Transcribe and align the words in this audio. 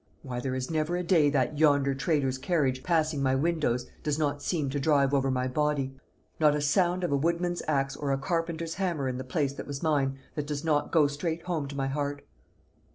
Why, 0.23 0.39
there 0.39 0.55
is 0.55 0.71
never 0.71 0.97
a 0.97 1.03
day 1.03 1.29
that 1.29 1.59
yonder 1.59 1.93
trader's 1.93 2.39
carriage, 2.39 2.81
passing 2.81 3.21
my 3.21 3.35
windows, 3.35 3.85
does 4.01 4.17
not 4.17 4.41
seem 4.41 4.71
to 4.71 4.79
drive 4.79 5.13
over 5.13 5.29
my 5.29 5.47
body; 5.47 5.95
not 6.39 6.55
a 6.55 6.59
sound 6.61 7.03
of 7.03 7.11
a 7.11 7.15
woodman's 7.15 7.61
axe 7.67 7.95
or 7.95 8.11
a 8.11 8.17
carpenter's 8.17 8.73
hammer 8.73 9.07
in 9.07 9.19
the 9.19 9.23
place 9.23 9.53
that 9.53 9.67
was 9.67 9.83
mine, 9.83 10.17
that 10.33 10.47
does 10.47 10.63
not 10.65 10.91
go 10.91 11.05
straight 11.05 11.43
home 11.43 11.67
to 11.67 11.75
my 11.77 11.85
heart!" 11.85 12.23